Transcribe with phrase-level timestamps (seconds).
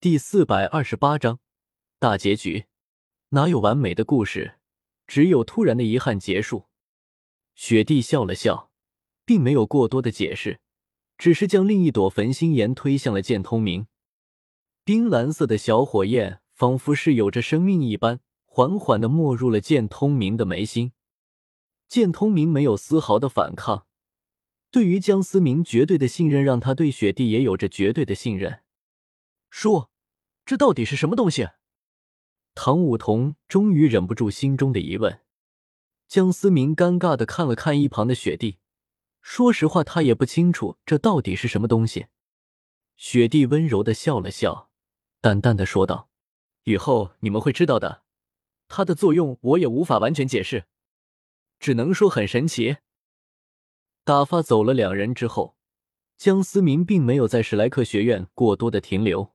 [0.00, 1.40] 第四百二十八章
[1.98, 2.66] 大结局。
[3.30, 4.54] 哪有完美的故事，
[5.08, 6.66] 只有突然的遗憾结束。
[7.56, 8.70] 雪帝笑了笑，
[9.24, 10.60] 并没有过多的解释，
[11.16, 13.88] 只是将另一朵焚心炎推向了剑通明。
[14.84, 20.92] 冰蓝色的小火焰仿佛是有着生命一般，缓缓的没入了剑通明的眉心。
[21.88, 23.88] 剑通明没有丝毫的反抗，
[24.70, 28.60] 对于江思明绝对的信任，让他对雪帝也有着绝对的信任。
[29.50, 29.87] 说，
[30.48, 31.50] 这到底是什么东西？
[32.54, 35.20] 唐舞桐终于忍不住心中的疑问。
[36.06, 38.56] 江思明尴尬的看了看一旁的雪地，
[39.20, 42.06] 说实话，他也不清楚这到底是什么东西。
[42.96, 44.70] 雪地温柔的笑了笑，
[45.20, 46.08] 淡淡的说道
[46.64, 48.04] ：“以后你们会知道的。
[48.68, 50.64] 它的作用我也无法完全解释，
[51.60, 52.78] 只能说很神奇。”
[54.02, 55.58] 打发走了两人之后，
[56.16, 59.34] 江思明并没有在史莱克学院过多的停留。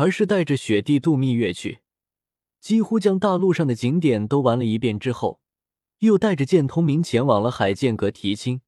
[0.00, 1.80] 而是带着雪地度蜜月去，
[2.58, 5.42] 几乎将大陆上的景点都玩了一遍之后，
[5.98, 8.62] 又带着剑通明前往了海剑阁提亲。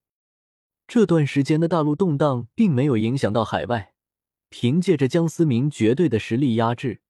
[0.87, 3.95] 这段时间的大陆动荡并没有影响到海外，
[4.51, 7.01] 凭借着江思明绝对的实力压制，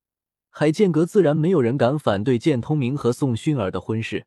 [0.50, 4.26] 海剑阁自然没有人敢反对剑通明和宋薰儿的婚事，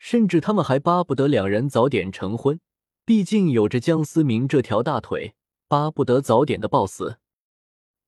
[0.00, 2.58] 甚至他们还巴不得两人早点成婚，
[3.04, 5.36] 毕竟有着江思明这条大腿，
[5.68, 7.18] 巴不得早点的暴死。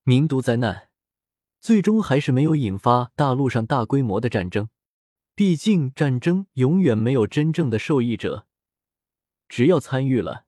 [0.03, 0.88] 民都灾难。
[1.61, 4.69] 最终还是没有引发大陆上大规模的战争，
[5.35, 8.47] 毕竟战争永远没有真正的受益者，
[9.49, 10.45] 只要参与了，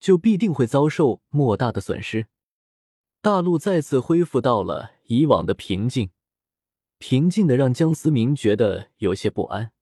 [0.00, 2.26] 就必定会遭受莫大的损失。
[3.20, 6.10] 大陆再次恢复到了以往的平静，
[6.98, 9.72] 平静的让江思明觉得有些不安。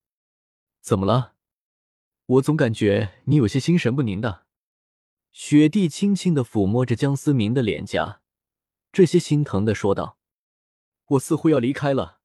[0.81, 1.35] 怎么了？
[2.27, 4.47] 我总感觉你有些心神不宁的。
[5.31, 8.23] 雪地轻轻的抚摸着江思明的脸颊，
[8.93, 10.19] 这些心疼的说道。
[11.07, 12.21] 我似乎要离开了，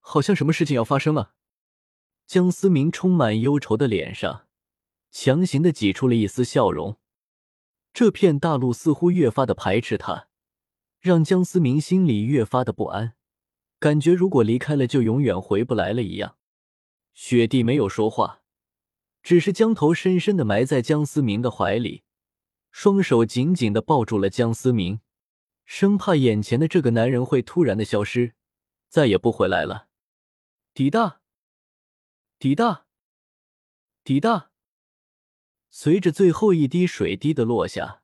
[0.00, 1.34] 好像什么事情要发生了。
[2.26, 4.46] 江思明充满忧愁的脸上，
[5.10, 6.98] 强行的挤出了一丝笑容。
[7.92, 10.28] 这片大陆似乎越发的排斥他，
[10.98, 13.14] 让江思明心里越发的不安，
[13.78, 16.36] 感觉如果离开了就永远回不来了一样。
[17.12, 18.40] 雪帝没有说话，
[19.22, 22.04] 只是将头深深的埋在江思明的怀里，
[22.70, 25.00] 双手紧紧的抱住了江思明。
[25.64, 28.34] 生怕眼前的这个男人会突然的消失，
[28.88, 29.88] 再也不回来了。
[30.74, 31.20] 滴答，
[32.38, 32.86] 滴答，
[34.04, 34.50] 滴答。
[35.70, 38.02] 随着最后一滴水滴的落下，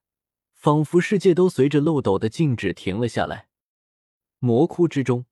[0.54, 3.48] 仿佛世界都随着漏斗的静止停了下来。
[4.38, 5.26] 魔窟之中，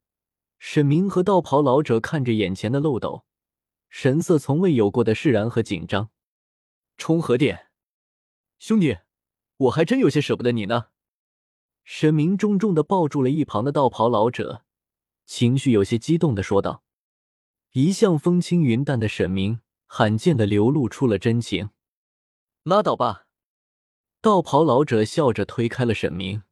[0.59, 3.25] 沈明和道袍老者看着眼前的漏斗，
[3.89, 6.11] 神色从未有过的释然和紧张。
[6.99, 7.69] 冲和殿，
[8.59, 8.99] 兄弟，
[9.57, 10.89] 我还真有些舍不得你呢。
[11.89, 14.65] 沈明重重的抱住了一旁的道袍老者，
[15.25, 16.83] 情绪有些激动的说道
[17.75, 21.71] ：“一向风轻云淡的沈明，罕见的流露出了真情。”
[22.65, 23.29] 拉倒吧，
[24.21, 26.43] 道袍老者笑着推开了沈明，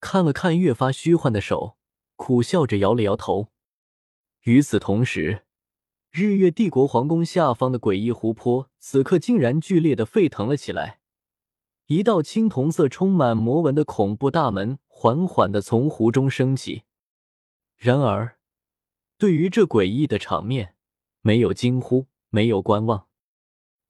[0.00, 1.78] 看了看越发虚幻的手，
[2.16, 3.48] 苦笑着摇了摇头。
[4.42, 5.46] 与此同时，
[6.10, 11.00] 日月帝国皇宫下方的诡异湖泊，此刻竟然剧烈的沸腾了起来。
[11.86, 16.84] 一道青铜色、充满魔纹的恐怖大门缓缓的从湖中升起。
[17.76, 18.38] 然而，
[19.18, 20.76] 对于这诡异的场面，
[21.20, 23.08] 没有惊呼，没有观望，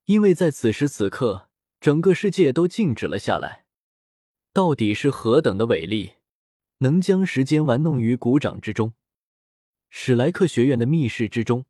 [0.07, 1.49] 因为在此时此刻，
[1.81, 3.67] 整个世界都静止了下来。
[4.53, 6.15] 到底是何等的伟力，
[6.79, 8.95] 能将时间玩弄于股掌之中？
[9.91, 11.67] 史莱克学院的密室之中，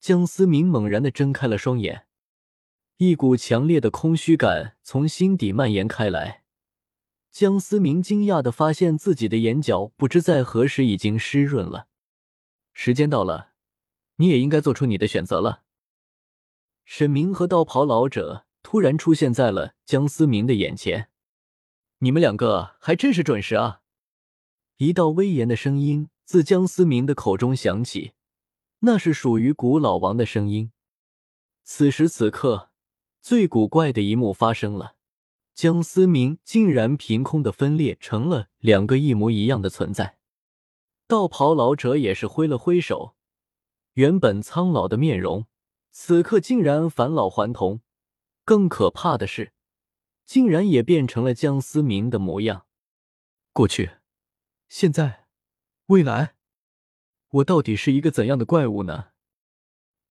[0.00, 2.05] 江思明猛然的睁开了双眼。
[2.98, 6.44] 一股强烈的空虚感从心底蔓延开来，
[7.30, 11.88] 江思明惊讶的发现自己的眼角不知在何时已经湿润了。
[12.72, 13.52] 时间到了，
[14.16, 15.64] 你也应该做出你的选择了。
[16.86, 21.10] 沈明和道袍老者突然出现在了江思明的眼前，
[21.98, 23.82] 你们两个还真是准时啊！
[24.78, 28.12] 一道威严的声音自江思明的口中响起，
[28.78, 30.72] 那是属于古老王的声音。
[31.62, 32.70] 此时此刻。
[33.26, 34.94] 最古怪的一幕发生了，
[35.52, 40.18] 江思明竟然凭空的分裂成了两个一模一样的存在。
[41.08, 43.16] 道袍老者也是挥了挥手，
[43.94, 45.46] 原本苍老的面容，
[45.90, 47.80] 此刻竟然返老还童。
[48.44, 49.52] 更可怕的是，
[50.24, 52.66] 竟然也变成了江思明的模样。
[53.52, 53.96] 过去，
[54.68, 55.26] 现在，
[55.86, 56.36] 未来，
[57.30, 59.08] 我到底是一个怎样的怪物呢？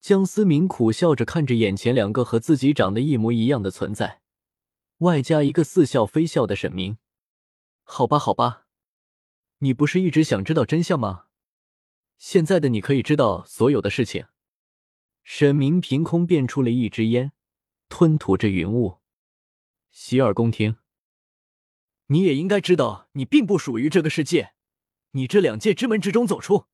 [0.06, 4.20] 江思明苦笑着看着眼前两个和自己长得一模一样的存在，
[4.98, 6.98] 外加一个似笑非笑的沈明。
[7.82, 8.66] 好吧，好吧，
[9.58, 11.24] 你不是一直想知道真相吗？
[12.18, 14.26] 现在的你可以知道所有的事情。
[15.24, 17.32] 沈明凭空变出了一支烟，
[17.88, 18.98] 吞吐着云雾。
[19.90, 20.76] 洗耳恭听。
[22.06, 24.52] 你也应该知道，你并不属于这个世界。
[25.10, 26.66] 你这两界之门之中走出，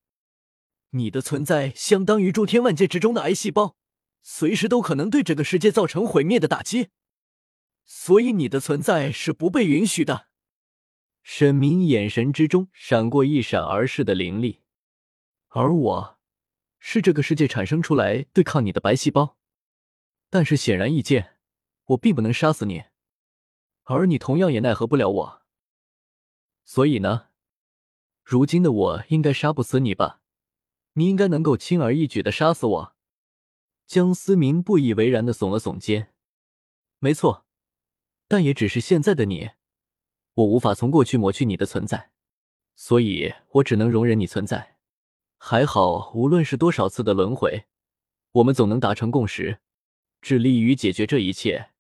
[0.95, 3.77] 你的存在相当于诸天万界之中的癌细胞，
[4.23, 6.89] 随时都可能对这个世界造成毁灭的打击。
[7.85, 10.29] 所以你的存在是不被允许的。
[11.23, 14.63] 沈明眼神之中闪过一闪而逝的灵力，
[15.49, 16.19] 而我，
[16.79, 19.37] 是这个世界产生出来对抗你的白细胞。
[20.29, 21.37] 但是显然易见，
[21.87, 22.85] 我并不能杀死你。
[23.85, 25.43] 而你同样也奈何不了我，
[26.65, 27.29] 所以呢，
[28.23, 30.22] 如今的我应该杀不死你吧？
[30.95, 32.97] 你应该能够轻而易举的杀死我。
[33.87, 36.13] 江思明不以为然的耸了耸肩，
[36.99, 37.45] 没错，
[38.29, 39.51] 但也只是现在的你，
[40.35, 42.11] 我无法从过去抹去你的存在，
[42.75, 44.77] 所以我只能容忍你存在。
[45.37, 47.65] 还好，无论是多少次的轮回，
[48.33, 49.59] 我们总能达成共识，
[50.21, 51.71] 致力于解决这一切。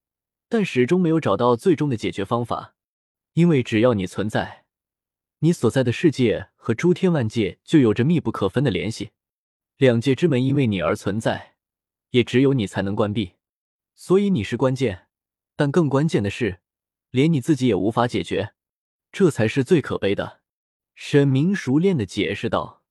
[0.48, 2.74] 但始终没有找到最终的解决方法，
[3.32, 4.61] 因为只要你存在，
[5.44, 9.10] 你所在的世界和诸天万界就有着密不可分的联系。
[9.76, 11.56] 两界之门因为你而存在，
[12.10, 13.32] 也只有你才能关闭，
[13.96, 15.08] 所以你是关键。
[15.56, 16.60] 但更关键的是，
[17.10, 18.54] 连你自己也无法解决，
[19.10, 20.42] 这才是最可悲的。
[20.94, 22.84] 沈明熟练的解释道，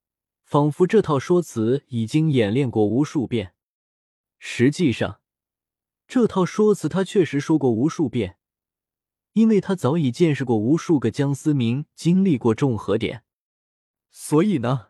[0.44, 3.53] 仿佛这套说辞已经演练过无数遍。
[4.39, 5.21] 实际上。
[6.06, 8.38] 这套说辞他确实说过无数遍，
[9.33, 13.24] 因为他早已见识过无数个江思明经历过重合点。
[14.10, 14.89] 所以呢？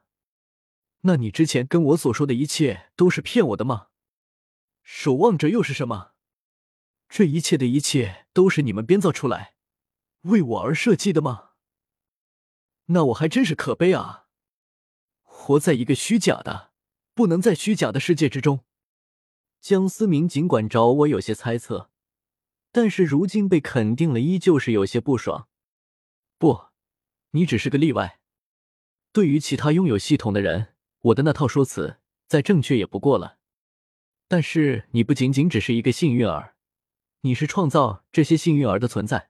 [1.01, 3.87] 那你之前跟我所说的一切都是骗我的吗？
[4.83, 6.11] 守望者又是什么？
[7.09, 9.55] 这一切的一切都是你们编造出来，
[10.21, 11.49] 为我而设计的吗？
[12.85, 14.27] 那我还真是可悲啊！
[15.21, 16.71] 活在一个虚假的、
[17.13, 18.63] 不能在虚假的世界之中。
[19.59, 21.91] 江思明尽管找我有些猜测，
[22.71, 25.47] 但是如今被肯定了，依旧是有些不爽。
[26.37, 26.67] 不，
[27.31, 28.19] 你只是个例外。
[29.11, 31.97] 对于其他拥有系统的人，我的那套说辞
[32.27, 33.37] 再正确也不过了。
[34.29, 36.55] 但是你不仅仅只是一个幸运儿，
[37.21, 39.29] 你是创造这些幸运儿的存在。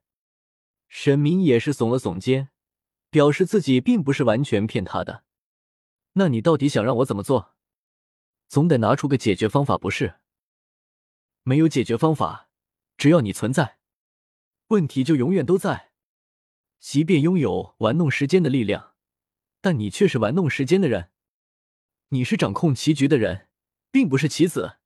[0.88, 2.50] 沈明也是耸了耸肩，
[3.10, 5.24] 表示自己并不是完全骗他的。
[6.14, 7.56] 那你到底想让我怎么做？
[8.48, 10.20] 总得拿出个解决方法，不是？
[11.42, 12.51] 没有解决方法，
[13.02, 13.80] 只要你存在，
[14.68, 15.92] 问题就永远都在。
[16.80, 18.94] 即便拥有玩弄时间的力量，
[19.60, 21.10] 但你却是玩弄时间的人。
[22.10, 23.50] 你是掌控棋局的人，
[23.90, 24.78] 并不是棋子。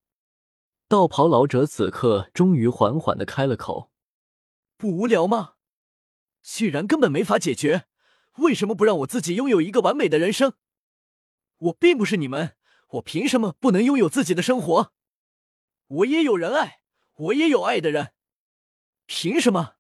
[0.87, 3.91] 道袍老者此刻终于缓缓的开了口
[4.77, 5.55] ：“不无聊吗？
[6.41, 7.87] 既然根本没法解决，
[8.37, 10.53] 为什么不让我自己拥有一个完美的人生？
[11.57, 12.55] 我并不是你们。”
[12.91, 14.93] 我凭什么不能拥有自己的生活？
[15.87, 16.79] 我也有人爱，
[17.15, 18.11] 我也有爱的人，
[19.05, 19.75] 凭什么？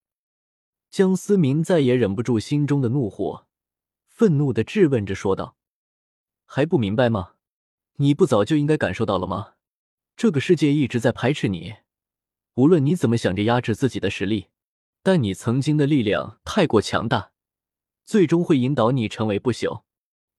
[0.89, 3.45] 江思明再也忍不住心中的怒火，
[4.07, 5.57] 愤怒的质问着说道
[6.45, 7.33] ：“还不明白吗？
[7.95, 9.55] 你不早就应该感受到了吗？
[10.15, 11.75] 这个世界一直在排斥你，
[12.53, 14.47] 无论你怎么想着压制自己的实力，
[15.03, 17.33] 但你曾经的力量太过强大，
[18.05, 19.83] 最终会引导你成为不朽，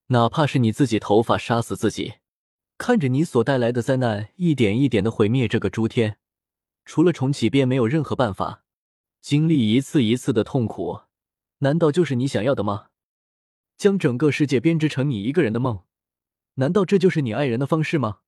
[0.06, 2.14] 哪怕是你自己头发杀死自己。”
[2.78, 6.18] 看着你所带来的灾难一点一点的毁灭这个诸天，
[6.86, 8.62] 除了重启便没有任何办法。
[9.20, 11.00] 经历一次一次的痛苦，
[11.58, 12.90] 难道就是你想要的吗？
[13.76, 15.82] 将整个世界编织成你一个人的梦，
[16.54, 18.20] 难道这就是你爱人的方式吗？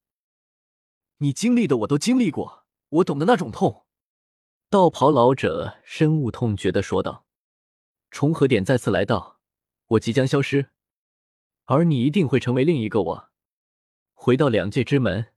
[1.18, 3.86] 你经历的我都经历过，我懂得那种痛。
[4.68, 7.24] 道袍老者深恶痛绝的说道
[8.10, 9.38] ：“重合点再次来到，
[9.86, 10.70] 我即将消失，
[11.64, 13.30] 而你一定会成为另一个我。”
[14.12, 15.28] 回到两界之门，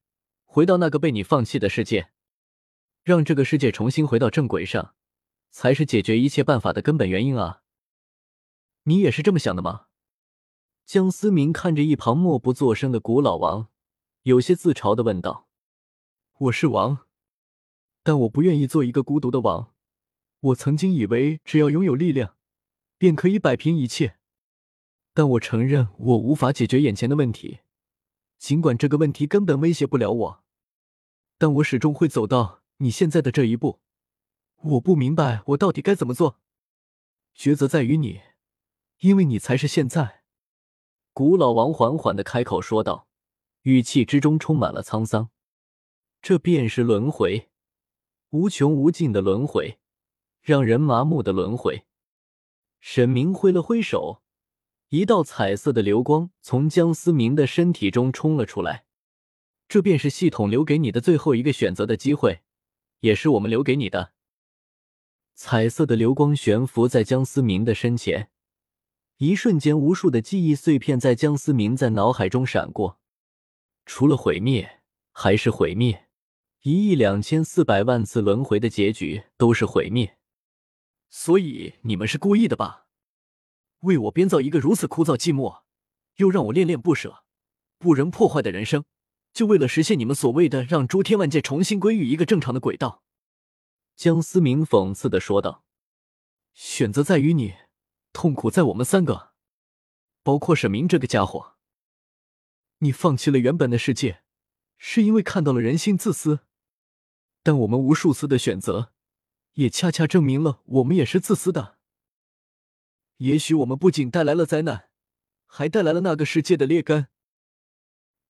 [0.43, 2.11] 回到那个被你放弃的世界，
[3.03, 4.93] 让这个世界重新回到正轨上，
[5.49, 7.63] 才是解决一切办法的根本原因啊！
[8.83, 9.87] 你也是这么想的吗？
[10.85, 13.69] 江思明看着一旁默不作声的古老王，
[14.23, 15.47] 有些自嘲的问道
[16.37, 17.07] ：“我是王，
[18.03, 19.73] 但我不愿意做一个孤独的王。
[20.39, 22.35] 我曾经以为只要拥有力量，
[22.97, 24.17] 便可以摆平一切，
[25.13, 27.59] 但我承认我无法解决眼前的问题。”
[28.37, 30.43] 尽管这个问题根本威胁不了我，
[31.37, 33.79] 但我始终会走到你现在的这一步。
[34.63, 36.39] 我不明白我到底该怎么做，
[37.35, 38.21] 抉择在于你，
[38.99, 40.23] 因为你才是现在。
[41.13, 43.07] 古老王缓缓的开口说道，
[43.61, 45.29] 语气之中充满了沧桑。
[46.21, 47.49] 这便是轮回，
[48.29, 49.79] 无穷无尽的轮回，
[50.41, 51.85] 让人麻木的轮回。
[52.79, 54.21] 沈明挥了挥手，
[54.89, 58.85] 一道彩色的流光从江思明的身体中冲了出来。
[59.67, 62.41] 这便是系统留给你的最后一个选择的机会，
[63.01, 64.13] 也是我们留给你的。
[65.35, 68.31] 彩色的流光悬浮在江思明的身前，
[69.17, 72.99] 一瞬间，无数的记忆碎片在江思明在脑海中闪过。
[73.85, 74.81] 除了毁灭，
[75.11, 76.07] 还是毁灭。
[76.61, 80.17] 一亿两千四百万次轮回的结局都是毁灭。
[81.09, 82.85] 所以你们是故意的吧？
[83.79, 85.63] 为我编造一个如此枯燥寂寞，
[86.17, 87.23] 又让我恋恋不舍、
[87.79, 88.85] 不忍破坏的人生，
[89.33, 93.03] 就为了实现你们所谓的让诸天万界重新归于一个正常的轨道。
[93.95, 95.63] 江思明讽刺的说道
[96.53, 97.53] ：“选择在于你，
[98.13, 99.33] 痛苦在我们三个，
[100.23, 101.55] 包括沈明这个家伙。
[102.79, 104.23] 你放弃了原本的世界，
[104.77, 106.39] 是因为看到了人性自私。
[107.43, 108.91] 但我们无数次的选择，
[109.53, 111.77] 也恰恰证明了我们也是自私的。
[113.17, 114.89] 也许我们不仅带来了灾难，
[115.45, 117.07] 还带来了那个世界的劣根。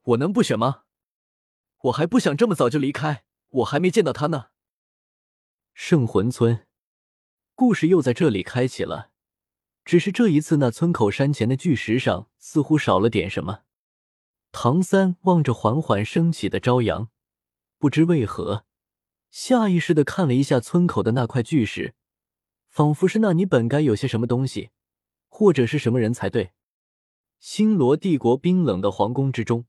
[0.01, 0.83] 我能不选吗？
[1.83, 4.47] 我还不想这么早就离开，我还没见到他呢。”
[5.73, 6.67] 圣魂村，
[7.55, 9.11] 故事又在这里开启了。
[9.83, 13.61] 只是这一次，那村口山前的巨石上似乎少了点什么。
[14.51, 17.09] 唐三望着缓缓升起的朝阳，
[17.79, 18.65] 不知为何，
[19.31, 21.95] 下意识的看了一下村口的那块巨石，
[22.69, 24.69] 仿佛是那里本该有些什么东西，
[25.29, 26.51] 或者是什么人才对。
[27.39, 29.65] 星罗帝国冰冷的皇宫之中，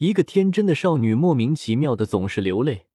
[0.00, 2.88] 一个天真的少女莫名其妙的总是流泪。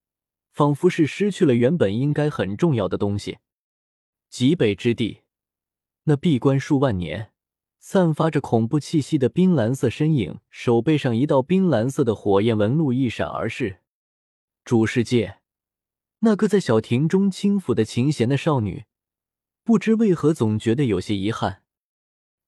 [0.56, 3.40] 仿佛是失去了原本应该很重要的东西。
[4.30, 5.24] 极北之地，
[6.06, 7.32] 那闭关数万年、
[7.78, 13.82] 散发着恐怖气息的冰蓝色身影，手背上一道冰蓝色的火焰纹路一闪而逝。
[14.64, 15.40] 主世界，
[16.20, 18.86] 那个在小亭中轻抚的琴弦的少女，
[19.66, 21.64] 不知为何总觉得有些遗憾。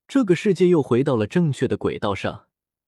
[0.07, 2.46] 这个世界又回到了正确的轨道上，